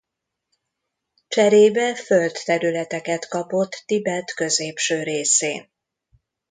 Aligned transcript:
Cserébe 1.27 1.95
földterületeket 1.95 3.27
kapott 3.27 3.83
Tibet 3.85 4.33
középső 4.33 5.03
részén. 5.03 5.69